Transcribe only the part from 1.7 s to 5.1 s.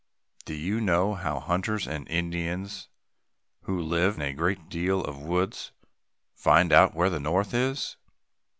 and Indians who live a great deal